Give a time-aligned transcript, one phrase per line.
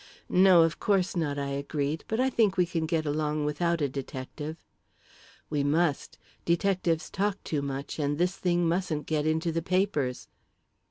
[0.29, 3.87] "No, of course not," I agreed; "but I think we can get along without a
[3.87, 4.57] detective."
[5.47, 6.17] "We must.
[6.43, 10.27] Detectives talk too much, and this thing mustn't get into the papers."